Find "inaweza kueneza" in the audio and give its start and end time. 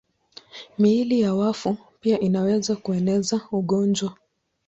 2.19-3.41